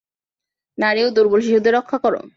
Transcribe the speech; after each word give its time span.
নারী 0.77 1.01
ও 1.03 1.09
দুর্বল 1.09 1.39
শিশুদের 1.45 1.73
রক্ষা 1.73 1.97
কর। 2.03 2.13